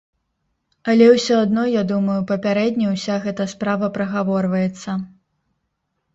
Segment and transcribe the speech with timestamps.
[0.93, 4.99] Але ўсё адно, я думаю, папярэдне ўся гэта справа прагаворваецца.